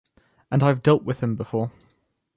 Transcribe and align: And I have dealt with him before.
And 0.49 0.63
I 0.63 0.69
have 0.69 0.81
dealt 0.81 1.03
with 1.03 1.19
him 1.21 1.35
before. 1.35 1.71